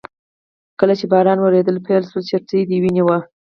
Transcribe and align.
کله 0.79 0.93
چې 0.99 1.05
باران 1.11 1.37
وریدل 1.41 1.77
پیل 1.85 2.03
شول 2.09 2.23
چترۍ 2.29 2.61
دې 2.69 2.77
ونیوه. 2.81 3.17